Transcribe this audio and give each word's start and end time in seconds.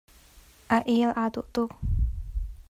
A 0.75 0.77
eel 0.93 1.11
aa 1.19 1.29
dawh 1.33 1.49
tuk. 1.53 1.71